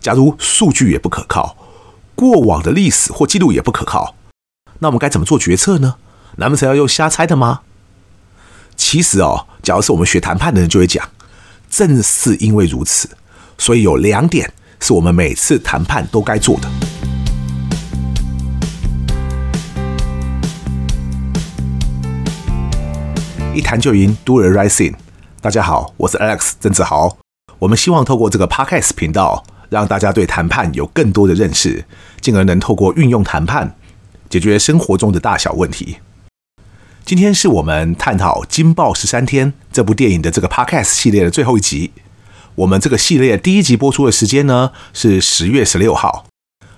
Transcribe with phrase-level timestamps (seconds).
[0.00, 1.54] 假如数据也不可靠，
[2.14, 4.14] 过往的历史或记录也不可靠，
[4.78, 5.96] 那我们该怎么做决策呢？
[6.36, 7.60] 难不成要用瞎猜的吗？
[8.76, 11.06] 其实哦，假如是我们学谈判的人就会讲，
[11.68, 13.10] 正是因为如此，
[13.58, 14.50] 所以有两点
[14.80, 16.70] 是我们每次谈判都该做的。
[23.54, 24.94] 一谈就赢，Do the right thing。
[25.42, 27.18] 大家好，我是 Alex 郑志豪。
[27.58, 31.84] 我们希望透过这个 Podcast 频道，让大家对谈判有更多的认识，
[32.20, 33.76] 进而能透过运用谈判
[34.28, 35.96] 解决生活中的大小问题。
[37.04, 41.92] 今天是我们探讨《金爆十三天》这部电影的这个 Podcast 系列的最后一集。
[42.56, 46.26] 我们这个系列第一集播出的时间呢是十月十六号，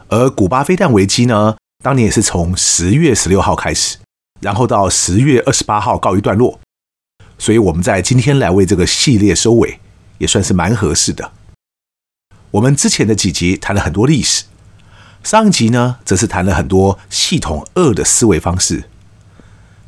[0.09, 3.97] 而古巴飞弹危机呢，当年也是从十月十六号开始，
[4.41, 6.61] 然后到十月二十八号告一段落。
[7.39, 9.81] 所以我们在今天来为这个系列收尾。
[10.19, 11.33] 也算是蛮合适的。
[12.53, 14.45] 我们之前的几集谈了很多历史，
[15.25, 18.85] 上集呢，则是谈了很多系统二的思维方式。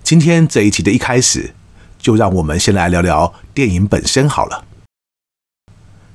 [0.03, 1.55] 今天这一集的一开始，
[1.99, 4.65] 就让我们先来聊聊电影本身好了。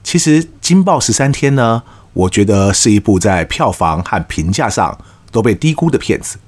[0.04, 4.98] 其实《惊爆十三天》呢，我觉得是一部在票房和评价上
[5.32, 6.40] 都被低估的片子，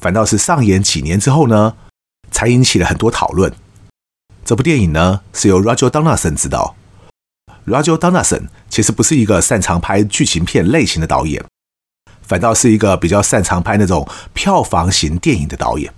[0.00, 1.74] 反倒是上演几年之后呢，
[2.30, 3.52] 才引起了很多讨论。
[4.42, 6.77] 这部电影呢，是由 Roger Donaldson 执导。
[7.68, 11.44] Roger Donaldson 其实不是一个擅长拍剧情片类型的导演，
[12.22, 15.92] 反倒是一个比较擅长拍那种票房型电影的导演。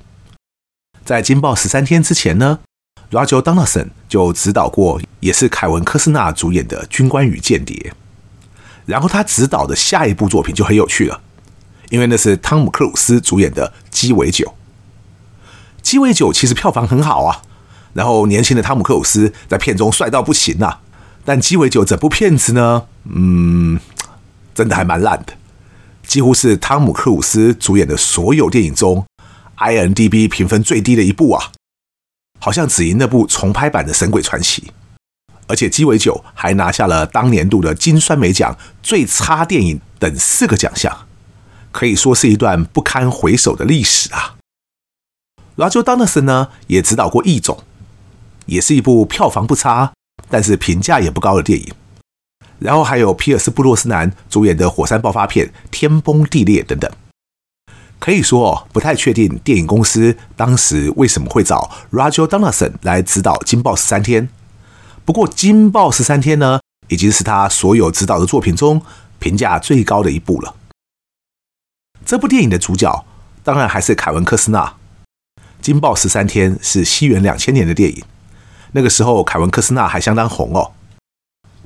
[1.04, 2.60] 在《惊爆十三天》之前呢
[3.10, 7.76] ，Roger Donaldson 就执导过，也是凯文·科斯纳主演的《军官与间谍》。
[8.86, 11.20] 然后他执导的下一部作品就很有趣了，
[11.91, 14.46] 因为那是汤姆·克鲁斯主演的《鸡尾酒》。
[15.82, 17.42] 《鸡尾酒》其实票房很好啊，
[17.92, 20.80] 然后年轻的汤姆·克鲁斯在片中帅到不行啊。
[21.24, 23.78] 但鸡尾酒整部片子呢，嗯，
[24.54, 25.34] 真的还蛮烂的，
[26.02, 29.04] 几乎是汤姆·克鲁斯主演的所有电影中
[29.58, 31.52] ，IMDB 评分最低的一部啊，
[32.38, 34.62] 好像只赢那部重拍版的《神鬼传奇》，
[35.47, 41.06] 而且鸡尾酒还拿下了当年度的金酸梅奖最差电影等四个奖项，
[41.70, 44.37] 可以说是一段不堪回首的历史啊。
[45.56, 47.58] Roger Donaldson 呢，也执导过《异种》，
[48.47, 49.92] 也是一部票房不差。
[50.28, 51.72] 但是评价也不高的电影，
[52.58, 56.91] 然后还有皮尔斯·布洛斯南主演的火山爆发片《天崩地裂》等等，
[57.98, 64.28] 可以说不太确定电影公司当时为什么会找 Roger Donaldson 来指导《惊爆十三天》。
[65.04, 68.81] 不过，《惊爆十三天》呢，已经是他所有指导的作品中
[69.19, 70.54] 评价最高的一部了。
[72.04, 73.04] 这部电影的主角
[73.42, 74.66] 当然还是凯文·科斯纳，
[75.60, 78.04] 《惊爆十三天》是西元两千年的电影。
[78.72, 80.72] 那个时候，凯文·科斯纳还相当红哦。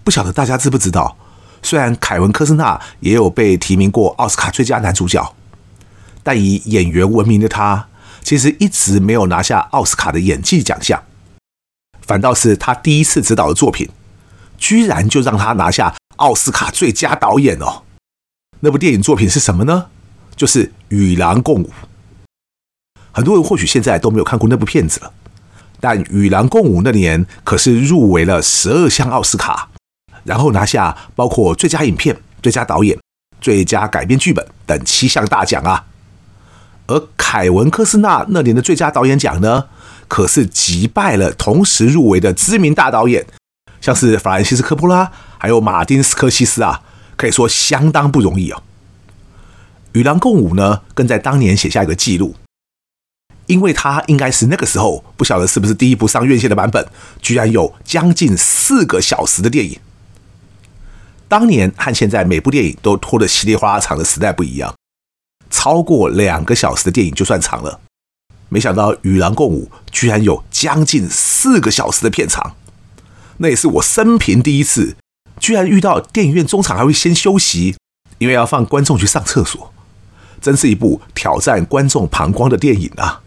[0.03, 1.17] 不晓得大家知不知道，
[1.63, 5.35] 虽然凯文·科斯纳也有被提名过奥斯卡最佳男主角，
[6.23, 7.89] 但以演员闻名的他，
[8.23, 11.03] 其实一直没有拿下奥斯卡的演技奖项。
[12.03, 13.89] 反倒是他第一次执导的作品，
[14.59, 17.83] 居然就让他拿下奥斯卡最佳导演哦。
[18.61, 19.87] 那部电影作品是什么呢？
[20.37, 21.69] 就是《与狼共舞》。
[23.13, 25.13] 很多人或许现在都没有看过那部片子了。
[25.85, 29.69] 但《与狼共舞》那年可是入围了十二项奥斯卡，
[30.25, 32.99] 然后拿下包括最佳影片、最佳导演、
[33.39, 35.85] 最佳改编剧本等七项大奖啊。
[36.87, 39.65] 而凯文·科斯纳那年的最佳导演奖呢，
[40.09, 43.27] 可是击败了同时入围的知名大导演，
[43.83, 46.81] 像是法兰西斯·科波拉，还有马丁·斯科西斯啊，
[47.19, 48.57] 可以说相当不容易哦。
[49.93, 52.35] 《与狼共舞》呢，更在当年写下一个纪录。
[53.47, 56.87] 因为它应该是那个时候不晓得是不是第一部上院线的版本，
[57.21, 59.79] 居然有将近四个小时的电影。
[61.29, 64.75] 当年和现在每部电影都拖得稀里哗啦长的时代不一样，
[65.51, 67.81] 超过两个小时的电影就算长了。
[68.49, 72.55] 没想到《与狼共舞》居然有将近四个小时的片长，
[73.39, 74.97] 那也是我生平第一次，
[75.41, 77.75] 居然遇到电影院中场还会先休息，
[78.19, 79.73] 因为要放观众去上厕所，
[80.41, 83.23] 真是一部挑战观众膀胱的电影啊！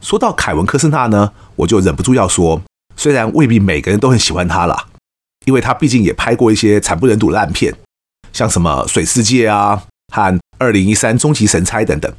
[0.00, 2.62] 说到凯文·科斯纳呢，我就忍不住要说，
[2.96, 4.86] 虽然未必每个人都很喜欢他啦，
[5.46, 7.74] 因为他毕竟也拍过一些惨不忍睹的烂片，
[8.32, 12.12] 像什么《水世界》啊和《二零一三终极神差》等等。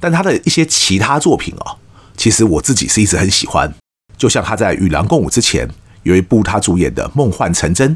[0.00, 1.78] 但他的一些其他作品哦，
[2.16, 3.72] 其实我自己是一直很喜欢。
[4.16, 5.68] 就像他在《与狼共舞》之前
[6.02, 7.92] 有一部他主演的《梦幻成真》，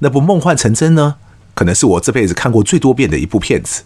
[0.00, 1.16] 那部《梦幻成真》呢，
[1.54, 3.84] 可能是我这辈子看过最多遍的一部片子。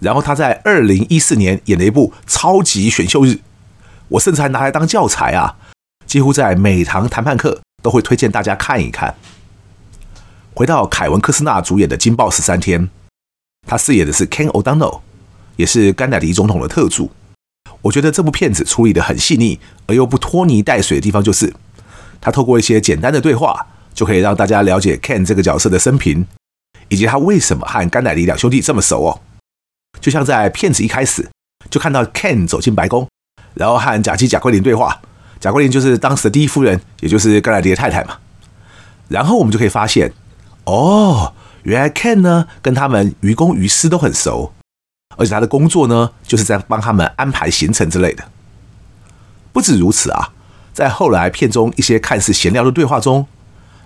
[0.00, 3.28] 然后他在二零一四年演了一部《超级选秀日》，
[4.08, 5.56] 我甚至还拿来当教材啊，
[6.06, 9.14] 几乎在每堂谈判课都会推荐大家看一看。
[10.54, 12.82] 回到凯文·科斯纳主演的《惊爆十三天》，
[13.66, 15.00] 他饰演的是 Ken O'Donnell，
[15.56, 17.10] 也是甘乃迪总统的特助。
[17.82, 21.54] 我觉得这部片子处理得很细腻，而又不拖泥带水的地方，就是
[22.20, 26.26] 他透过一些简单的对话，就可以让大家了解 Ken 这个角色的生平，
[26.88, 29.20] 以及他为什么和甘乃迪两兄弟这么熟哦。
[30.00, 31.28] 就像在片子一开始
[31.70, 33.08] 就看到 Ken 走进白宫，
[33.54, 35.00] 然后和贾基贾桂琳对话，
[35.40, 38.18] 贾桂琳就是当时的第一夫人，也就是甘乃迪的太太嘛。
[39.08, 40.12] 然后我们就可以发现，
[40.64, 44.52] 哦，原来 Ken 呢跟他们于公于私都很熟。
[45.16, 48.22] 而且他的工作呢，就是在帮他们安排行程之类的。
[49.52, 50.30] 不止如此啊，
[50.72, 53.26] 在后来片中一些看似闲聊的对话中，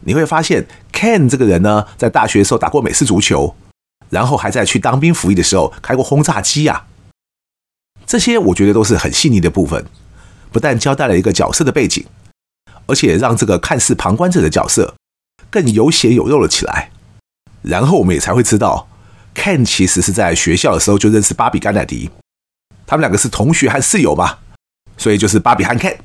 [0.01, 3.57] 你会发现 Ken 这个人呢，在大学时候打过美式足球，
[4.13, 6.87] 然后还在去当兵服役的时候开过轰炸机啊。
[8.07, 9.87] 这些我觉得都是很细腻的部分，
[10.53, 12.05] 不但交代了一个角色的背景，
[12.87, 14.95] 而且让这个看似旁观者的角色
[15.49, 16.91] 更有血有肉了起来。
[17.63, 18.87] 然后我们也才会知道。
[19.35, 22.11] Ken 其实是在学校的时候就认识芭比甘乃迪，
[22.87, 24.41] 他们两个是同学和室友嘛，
[24.99, 25.97] 所以就是芭比和 Ken。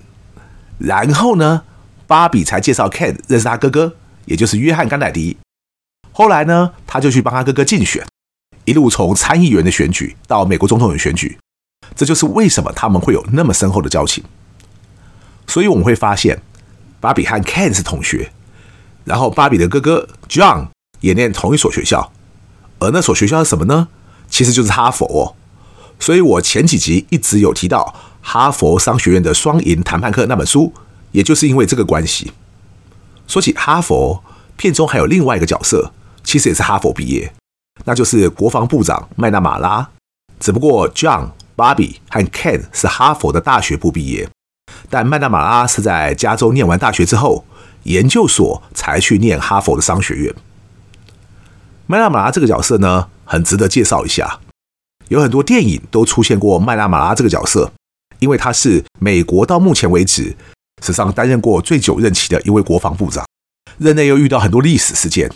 [0.78, 1.64] 然后呢，
[2.08, 5.36] 芭比才介绍 Ken 认识他哥哥，也就是约翰甘乃迪。
[6.18, 8.04] 后来呢，他就去帮他哥哥竞选，
[8.66, 11.38] 一路从参议员的选举到美国总统的选举，
[11.96, 14.24] 这就是为什么他们会有那么深厚的交情。
[15.46, 16.42] 所以我们会发现，
[17.00, 18.32] 芭比和 Ken 是同学，
[19.06, 20.70] 然后芭比的哥哥 John
[21.02, 22.12] 也念同一所学校。
[22.80, 23.90] 而那所学校是什么呢？
[24.28, 25.38] 其实就是哈佛哦。
[26.00, 27.94] 所以我前几集一直有提到
[28.24, 30.74] 哈佛商学院的双赢谈判课那本书，
[31.12, 32.32] 也就是因为这个关系。
[33.28, 34.24] 说起哈佛，
[34.56, 35.94] 片中还有另外一个角色，
[36.28, 37.34] 其实也是哈佛毕业，
[37.86, 39.90] 那就是国防部长麦纳马拉。
[40.42, 44.30] 只不过 John、Barbie 和 Ken 是哈佛的大学部毕业，
[44.90, 47.46] 但麦纳马拉是在加州念完大学之后，
[47.84, 50.36] 研究所才去念哈佛的商学院。
[51.86, 54.42] 麦纳马拉这个角色呢，很值得介绍一下。
[55.08, 57.72] 有很多电影都出现过麦纳马拉这个角色，
[58.20, 60.36] 因为他是美国到目前为止
[60.84, 63.26] 史上担任过最久任期的一位国防部长，
[63.78, 65.32] 任内又遇到很多历史事件。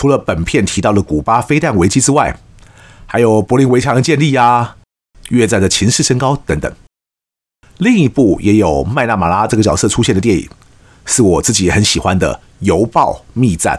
[0.00, 2.34] 除了本片提到的古巴飞弹危机之外，
[3.04, 4.78] 还有柏林围墙的建立啊，
[5.28, 6.72] 越战的情势升高等等。
[7.76, 10.48] 另一部也有麦纳马拉这个角色出现的电影，
[11.04, 13.76] 是我自己也很喜欢的《邮报密战》。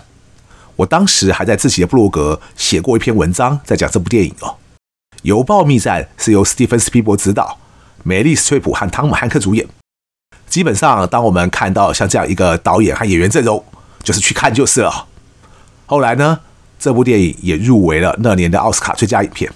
[0.75, 4.47] 我当时还在自己的部落格写过一篇文章，在讲这部电影哦。
[5.23, 7.57] 《邮报密战》是由史蒂芬·史匹柏执导，
[8.03, 9.67] 梅莉·史翠普和汤姆·汉克主演。
[10.47, 13.65] 基本上，当我们看到像这样一个导演和演员阵容，
[14.03, 15.07] 就是去看就是了。
[15.91, 16.39] 后来呢，
[16.79, 19.51] 这部电影也入围了那年的奥斯卡最佳影片。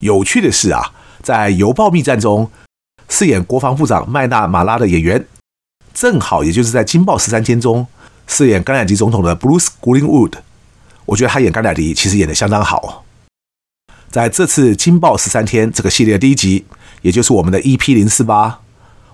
[0.00, 2.50] 有趣的是啊，在《邮报密战》中
[3.08, 5.24] 饰演国防部长麦纳马拉的演员，
[5.92, 7.86] 正好也就是在《惊爆十三天》中。
[8.26, 10.32] 饰演甘乃迪总统的 Bruce Greenwood，
[11.04, 13.04] 我觉得他演甘乃迪其实演得相当好。
[14.10, 16.66] 在这次《惊爆十三天》这个系列第一集，
[17.02, 18.58] 也就是我们的 EP 零四八，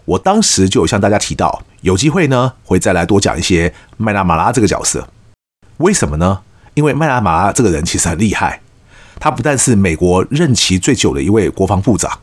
[0.06, 5.06] 我当时就有向大家提到，有机会呢会再来多讲一些麦纳马拉这个角色。
[5.80, 6.40] 为什么呢？
[6.74, 8.62] 因为麦拉马拉这个人其实很厉害，
[9.18, 12.20] 他不但是美国任期最久的一位国防部长，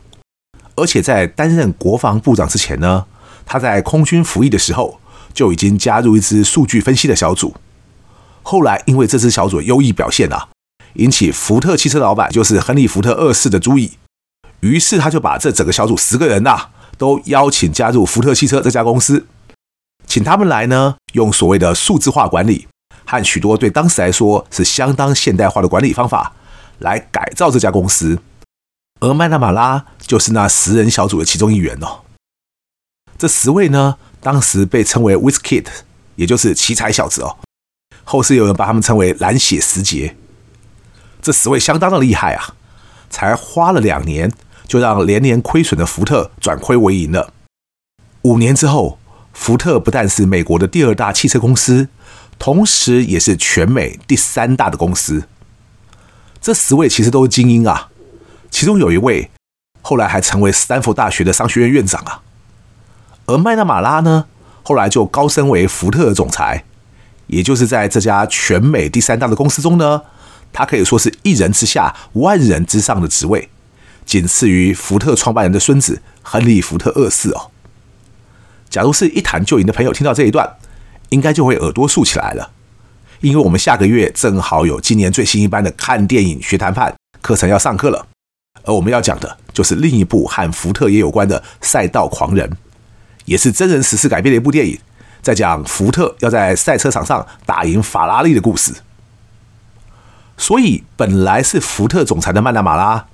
[0.74, 3.06] 而且在担任国防部长之前呢，
[3.44, 4.98] 他在空军服役的时候。
[5.34, 7.54] 就已经加入一支数据分析的小组，
[8.42, 10.48] 后来因为这支小组优异表现啊，
[10.94, 13.92] 引起福特汽车老板就是亨利·福特二世的注意，
[14.60, 19.26] 于是他就把这整个小组十个人呐、都邀请加入福特汽车这家公司，
[20.08, 22.66] 请他们来呢，用所谓的数字化管理
[23.08, 26.34] 和许多对当时来说是相当现代化的管理方法
[26.80, 28.20] 来改造这家公司，
[29.00, 32.00] 而麦纳马拉就是那十人小组的其中一员哦，
[33.16, 33.96] 这十位呢。
[34.20, 35.66] 当时被称为 Whiz Kid，
[36.16, 37.36] 也就是奇才小子哦。
[38.02, 40.16] 后世有人把他们称为蓝血十杰。
[41.22, 42.54] 这十位相当的厉害啊，
[43.08, 44.32] 才花了两年，
[44.66, 47.32] 就让连年亏损的福特转亏为盈了。
[48.22, 48.98] 五年之后，
[49.32, 51.88] 福特不但是美国的第二大汽车公司，
[52.38, 55.24] 同时也是全美第三大的公司。
[56.40, 57.88] 这十位其实都是精英啊，
[58.50, 59.30] 其中有一位
[59.82, 62.22] 后来还成为斯坦福大学的商学院院长啊。
[63.26, 64.26] 而麦纳马拉呢，
[64.62, 66.64] 后来就高升为福特总裁，
[67.26, 70.02] 也就是在这家全美第三大的公司中呢，
[70.52, 73.50] 他可以说是一人之下万人之上的职位，
[74.06, 77.50] 仅次于福特创办人的孙子亨利·福特二世哦。
[78.70, 80.56] 假如是一谈就赢的朋友听到这一段，
[81.10, 82.50] 应该就会耳朵竖起来了，
[83.20, 88.06] 因为我们下个月正好有今年最新一班的看电影学谈判课程要上课了，
[88.64, 92.48] 而我们要讲的就是另一部和福特也有关的《赛道狂人》。
[93.24, 94.78] 也是真人实事改编的一部电影，
[95.20, 98.72] 在讲福特要在赛车场上打赢法拉利的故事。
[100.38, 103.06] 所以本来是福特总裁的曼纳马拉，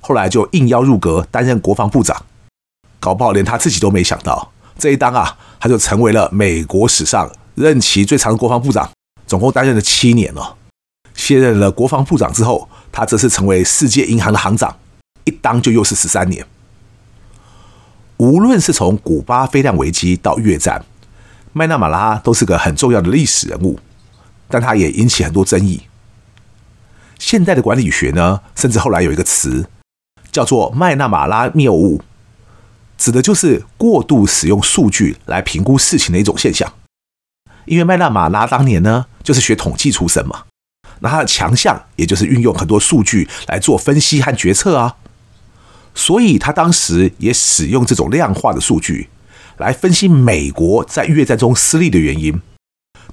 [0.00, 2.24] 后来就应邀入阁担任国防部长，
[2.98, 8.88] 搞不好连他自己都没想到，这一当啊，他就成为了美国史上任期最长的国防部长，
[9.26, 10.56] 总共担任了七年了。
[11.14, 14.78] 卸任了国防部长之后，他这次成为世界银行的行长，
[15.24, 16.46] 一当就又是十三年。
[18.18, 20.84] 无论是从古巴飞弹危机到越战，
[21.52, 23.80] 麦纳马拉都是个很重要的历史人物，
[24.48, 25.82] 但他也引起很多争议。
[27.18, 29.68] 现代的管理学呢，甚至后来有一个词
[30.30, 32.00] 叫做“麦纳马拉谬误”，
[32.98, 36.70] 指的就是过度使用数据来评估事情的一种现象。
[37.64, 40.42] 因为麦纳马拉当年呢，就是学统计出身嘛，
[41.00, 44.96] 那他的强项也就是运用很多数据来做分析和决策啊，
[45.94, 49.08] 所以他当时也使用这种量化的数据
[49.56, 52.42] 来分析美国在越战中失利的原因。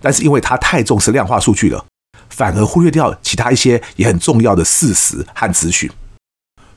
[0.02, 1.86] 但是因为他太重视量化数据了。
[2.28, 5.90] 反而忽略掉其他一些也很重要的事实和资讯，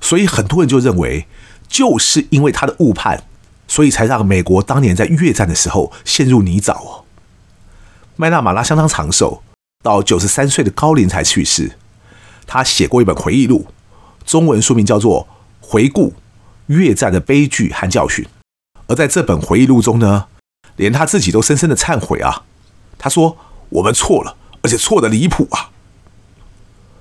[0.01, 1.27] 所以很多人就认为，
[1.69, 3.23] 就是因为他的误判，
[3.69, 7.05] 所以才让美国当年在越战的时候陷入泥沼哦。
[8.17, 9.43] 麦纳马拉相当长寿，
[9.83, 11.79] 到九十三岁的高龄才去世。
[12.47, 13.67] 他写过一本回忆录，
[14.25, 15.29] 中文书名叫做
[15.67, 16.15] 《回顾
[16.67, 18.25] 越战的悲剧和教训》。
[18.89, 20.27] 而在这本回忆录中呢，
[20.77, 22.45] 连他自己都深深的忏悔啊，
[22.99, 23.37] 他说
[23.69, 25.71] ：“我们错了。”而且错的离谱啊！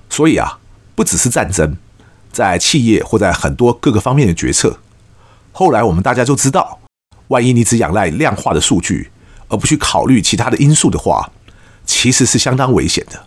[0.08, 0.60] 所以啊，
[0.94, 1.76] 不只是战争，
[2.32, 4.78] 在企业或在很多各个方面的决策，
[5.52, 6.78] 后来我们大家就知道，
[7.28, 9.10] 万一你只仰赖量化的数据，
[9.48, 11.30] 而不去考虑其他的因素的话，
[11.84, 13.26] 其实是相当危险的。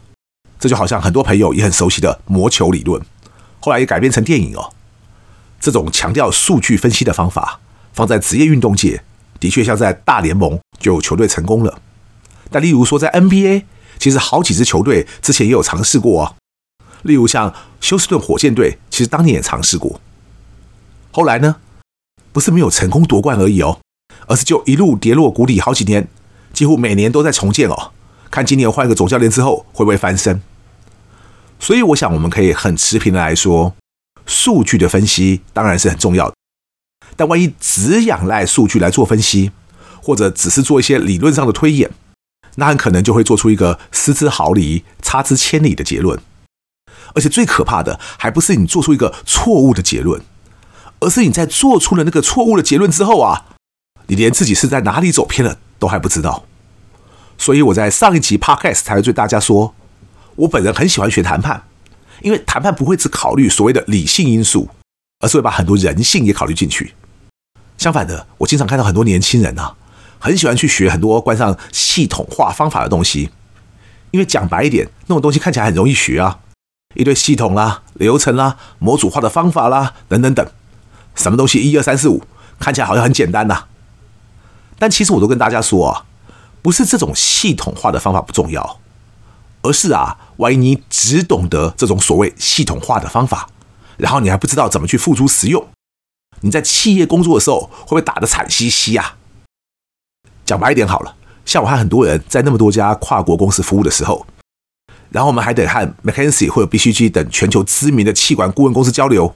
[0.60, 3.02] 这就好像很多朋友也很熟悉的魔球理论，
[3.60, 4.74] 后来也改编成电影哦。
[5.60, 7.60] 这种强调数据分析的方法，
[7.94, 9.04] 放在职业运动界，
[9.40, 11.82] 的确像在大联盟就有球队成功了。
[12.50, 13.64] 但例如说在 NBA。
[14.00, 16.34] 其实好几支球队之前也有尝试过啊，
[17.04, 20.00] 例如像休斯顿火箭队，其实当年也尝试过。
[21.12, 21.58] 后来呢，
[22.32, 23.80] 不是没有成功夺冠而已哦，
[24.28, 26.08] 而是就一路跌落谷底好几年，
[26.54, 27.92] 几乎每年都在重建哦。
[28.30, 30.42] 看今年换一个总教练之后会不会翻身？
[31.60, 33.76] 所以我想我们可以很持平的来说，
[34.26, 36.36] 数据的分析当然是很重要的，
[37.16, 39.52] 但万一只仰赖数据来做分析，
[40.02, 41.92] 或者只是做一些理论上的推演。
[42.56, 46.20] 那很可能就会做出一个失之毫厘、差之千里的结论，
[47.14, 50.22] 而且最可怕的还不是你做出一个错误的结论，
[51.00, 53.46] 而是你在做出了那个错误的结论之后啊，
[54.08, 56.46] 你连自己是在哪里走偏了都还不知道。
[57.38, 59.74] 所以我在上一集 Podcast 才会对大家说，
[60.36, 61.64] 我本人很喜欢学谈判，
[62.22, 64.70] 因为谈判不会只考虑所谓的理性因素，
[65.20, 66.94] 而是会把很多人性也考虑进去。
[67.78, 69.76] 相反的，我经常看到很多年轻人啊。
[70.24, 73.32] 很喜欢去学很多关上系统化方法的东西，
[74.12, 76.38] 因为讲白一点，那种东西看起来很容易学啊，
[76.94, 80.46] 一堆系统啦、流程啦、模组化的方法啦，等等等，
[81.16, 82.24] 什么东西一二三四五，
[82.60, 83.66] 看起来好像很简单呐。
[84.78, 86.06] 但其实我都跟大家说啊，
[86.62, 88.80] 不是这种系统化的方法不重要，
[89.62, 93.48] 而是啊，万一你只懂得这种所谓系统化的方法，
[93.98, 95.68] 然后你还不知道怎么去付诸实用，
[96.42, 99.18] 你在企业工作的时候会不会打得惨兮兮啊？
[100.44, 104.26] 讲白一点好了，像我和很多人在那么多家跨国公司服务的时候，
[105.12, 109.36] 然后我们还得和 McKinsey 或者 BCG 等全球知名的气管顾问公司交流。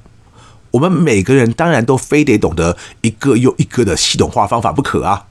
[0.72, 5.28] 我们每个人当然都非得懂得一个又一个的系统化方法不可啊。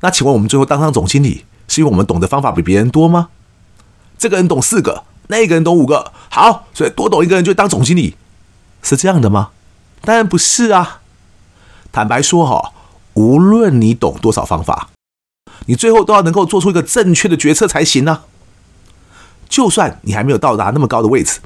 [0.00, 3.28] 那请问我们最后当上总经理，是因为我们懂得方法比别人多吗？
[4.18, 8.16] 这个人懂四个，那个人懂五个，好，所以多懂一个人就当总经理，
[8.82, 9.50] 是这样的吗？
[10.02, 11.00] 当然不是啊。
[11.92, 12.72] 坦白说哈，
[13.14, 14.90] 无论你懂多少方法。
[15.66, 18.22] 你最后都要能够做出一个正确的决策才行呢。
[19.50, 21.40] 就算你还没有到达那么高的位置，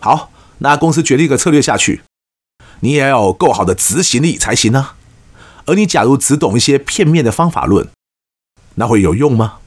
[0.00, 2.02] 好，那公司决定一个策略下去，
[2.80, 4.90] 你也要有够好的执行力才行呢。
[5.64, 7.88] 而你假如只懂一些片面的方法论，
[8.74, 9.58] 那会有用吗？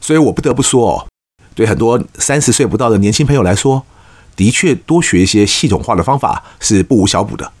[0.00, 1.06] 所以我不得不说哦，
[1.54, 3.84] 对很多三十岁不到的年轻朋友来说，
[4.34, 7.52] 的确多学一些系统化的方法是不无小补的。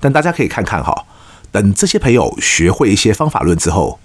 [0.00, 1.04] 但大家可以看看哈，
[1.50, 3.98] 等这些朋友学会一些方法论之后。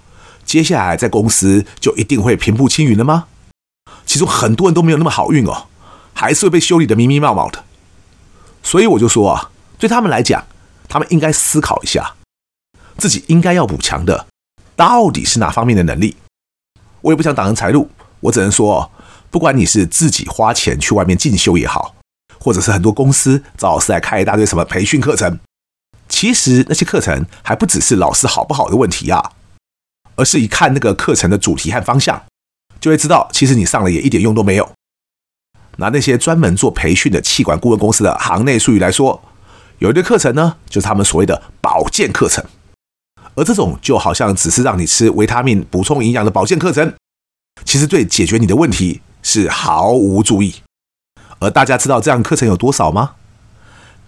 [0.44, 3.26] 接下来在公司就一定会平步青云了吗？
[4.08, 5.66] 其中很多人都没有那么好运哦，
[6.14, 7.62] 还是会被修理的迷迷茫茫的。
[8.62, 10.46] 所以我就说啊，对他们来讲，
[10.88, 12.14] 他们应该思考一下，
[12.96, 14.26] 自己应该要补强的
[14.74, 16.16] 到底是哪方面的能力。
[17.02, 18.90] 我也不想挡人财路，我只能说，
[19.30, 21.94] 不管你是自己花钱去外面进修也好，
[22.40, 25.38] 或者是很多公司找老师来开一大堆什么培训课程，
[26.08, 29.32] 其实那些课程还不只是老师好不好的问题呀。
[30.16, 32.24] 而是一看那个课程的主题和方向，
[32.80, 34.70] 就会知道其实你上了也一点用都没有。
[35.76, 39.22] 拿那些专门做培训的气管顾问公司的行内术语来说，
[39.78, 42.44] 有一个课程呢，就是他们所谓的保健课程，
[43.36, 46.94] 而这种就好像只是让你吃维他命补充营养的保健课程，
[47.64, 50.54] 其实对解决你的问题是毫无助益。
[51.38, 53.12] 而大家知道这样课程有多少吗？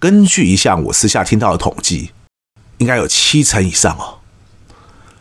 [0.00, 2.11] 根据一项我私下听到的统计，
[2.79, 4.19] 应该有七成以上哦。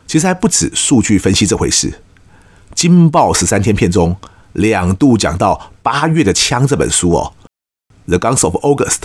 [0.08, 1.92] 其实还不止数据分析这回事，
[2.80, 4.16] 《惊爆十三天》片中
[4.54, 7.34] 两度讲到《八月的枪》这本书哦，
[8.10, 9.00] 《The Guns of August》。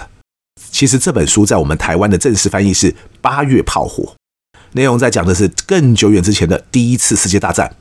[0.70, 4.14] 其实这本书在我们台湾的正式翻译是《八月炮火》，
[4.74, 7.74] 内容在讲的是更久远之前的第一次世界大战。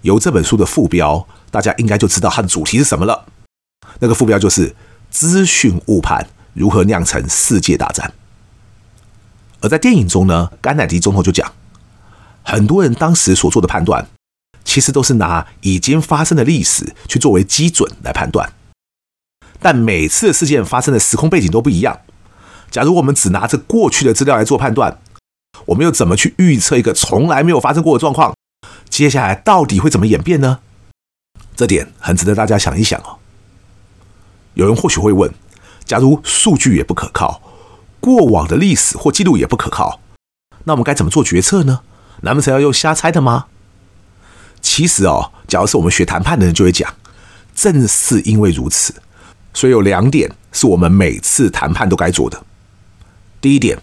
[0.00, 3.26] 由这本书的副标，大家应该就知道它的主题是什么了。
[3.98, 4.74] 那个副标就是
[5.12, 8.14] “资讯误判如何酿成世界大战”。
[9.60, 11.52] 而在电影中呢，甘乃迪总统就讲，
[12.42, 14.08] 很多人当时所做的判断，
[14.64, 18.52] 其实都是拿已经发生的历史去作为基准来判断。
[19.60, 22.00] 但每次事件发生的时空背景都不一样。
[22.70, 25.00] 假如我们只拿着过去的资料来做判断，
[25.66, 28.34] 我们又怎么去预测一个从来没有发生过的状况，
[28.88, 30.60] 接下来到底会怎么演变呢？
[31.56, 33.18] 这点很值得大家想一想哦。
[34.54, 35.32] 有人或许会问：
[35.84, 37.42] 假如数据也不可靠，
[38.00, 40.00] 过往的历史或记录也不可靠，
[40.64, 41.80] 那我们该怎么做决策呢？
[42.22, 43.46] 难不成要用瞎猜的吗？
[44.60, 46.94] 其实哦，假如是我们学谈判的人就会讲，
[47.54, 48.94] 正是因为如此，
[49.54, 52.42] 所以有两点是我们每次谈判都该做的。
[53.40, 53.78] 第一点，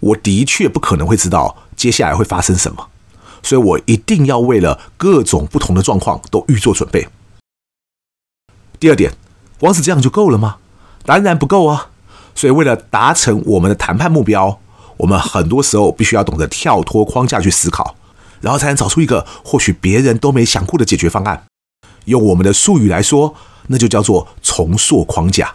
[0.00, 2.88] 我的确不可能会知道接下来会发生什么，
[3.42, 7.08] 所以我一定要为了各种不同的状况都预做准备。
[8.78, 9.12] 第二点。
[9.60, 10.58] 光是这样就够了吗？
[11.04, 11.90] 当然不够啊！
[12.32, 14.60] 所以为了达成我们的谈判目标，
[14.98, 17.96] 我们很多时候必须要懂得跳脱框架去思考，
[18.40, 21.44] 然后才能找出一个或许别人都没想过的解决方案。
[22.06, 23.34] 用我们的术语来说，
[23.66, 25.54] 那就叫做重塑框架。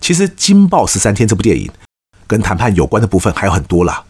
[0.00, 1.70] 其实《惊爆十三天》这部电影
[2.26, 4.04] 跟谈判有关的部分还有很多啦，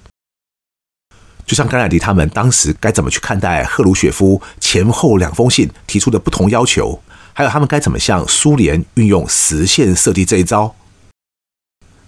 [1.47, 7.03] 就像甘乃迪他们当时该怎么去看待赫鲁雪夫前后两封信提出的不同要求。
[7.35, 10.75] 还有他们该怎么向苏联运用时限设计这一招，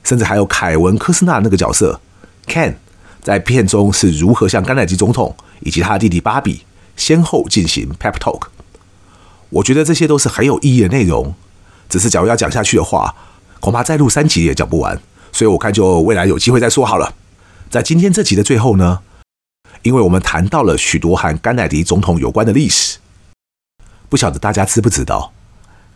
[0.02, 1.98] 甚至还有凯文·科斯纳那个角色
[2.46, 2.74] Ken
[3.24, 8.48] 在片中是如何向甘乃迪总统以及他的弟弟巴比先后进行 Pep Talk。
[9.48, 11.34] 我觉得这些都是很有意义的内容，
[11.88, 13.14] 只是假如要讲下去的话，
[13.60, 15.00] 恐怕再录三集也讲不完，
[15.32, 17.14] 所以我看就未来有机会再说好了。
[17.70, 19.00] 在今天这集的最后呢，
[19.82, 22.98] 因为我们谈到了许多和甘乃迪总统有关的历史。
[24.10, 25.32] 不晓得大家知不知道，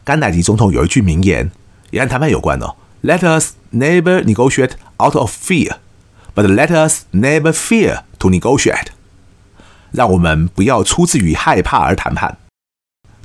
[0.02, 1.50] 甘乃迪总统有一句名言，
[1.90, 2.74] 也和谈判有关哦。
[3.02, 5.76] Let us never negotiate out of fear,
[6.38, 8.86] but let us never fear to negotiate。
[9.90, 12.38] 让我们不要出自于害怕而谈判，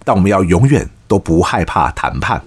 [0.04, 2.44] 但我们要永远都不害怕谈判。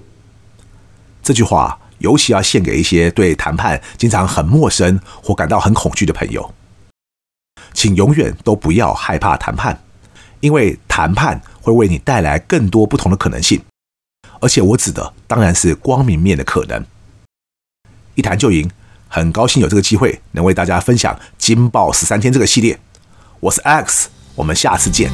[1.23, 6.53] 这句话尤其要献给一些对谈判经常很陌生或感到很恐惧的朋友，
[7.73, 9.81] 请永远都不要害怕谈判，
[10.41, 11.41] 因为谈判。
[11.67, 13.61] 会为你带来更多不同的可能性，
[14.41, 16.87] 而且我指的当然是光明面的可能。
[18.15, 18.71] 一谈就赢，
[19.09, 22.79] 很高兴有这个机会能为大家分享《金爆十三天》这个系列。
[23.41, 25.11] 我是 X，我们下次见。